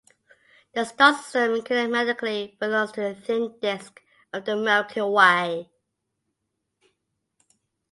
The 0.73 0.83
star 0.83 1.13
system 1.13 1.61
kinematically 1.61 2.57
belongs 2.57 2.91
to 2.93 3.01
the 3.01 3.13
thin 3.13 3.53
disk 3.59 4.01
of 4.33 4.45
the 4.45 4.55
Milky 4.55 5.01
Way. 5.01 5.69